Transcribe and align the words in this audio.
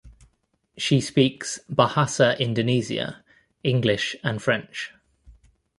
She 0.79 0.99
speaks 0.99 1.59
Bahasa 1.71 2.35
Indonesia, 2.39 3.23
English 3.63 4.15
and 4.23 4.41
French. 4.41 4.91